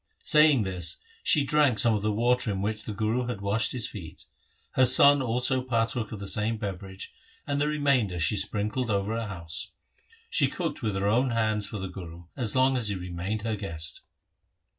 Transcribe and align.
Saying 0.23 0.63
this 0.63 0.97
she 1.21 1.43
drank 1.43 1.77
some 1.77 1.93
of 1.93 2.01
the 2.01 2.11
water 2.11 2.49
in 2.49 2.63
which 2.63 2.85
the 2.85 2.91
Guru 2.91 3.27
had 3.27 3.39
washed 3.39 3.71
his 3.71 3.87
feet. 3.87 4.25
Her 4.71 4.85
son 4.87 5.21
also 5.21 5.61
partook 5.61 6.11
of 6.11 6.19
the 6.19 6.27
same 6.27 6.57
beverage, 6.57 7.13
and 7.45 7.61
the 7.61 7.67
remainder 7.67 8.17
she 8.19 8.35
sprinkled 8.35 8.89
over 8.89 9.13
her 9.21 9.27
house. 9.27 9.73
She 10.31 10.47
cooked 10.47 10.81
with 10.81 10.95
her 10.95 11.05
own 11.07 11.29
hands 11.29 11.67
for 11.67 11.77
the 11.77 11.87
Guru 11.87 12.23
as 12.35 12.55
long 12.55 12.77
as 12.77 12.87
he 12.89 12.95
remained 12.95 13.43
her 13.43 13.55
guest. 13.55 14.01